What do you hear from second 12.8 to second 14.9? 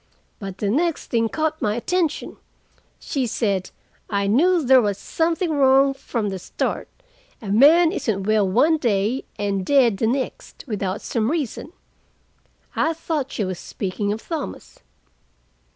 thought she was speaking of Thomas."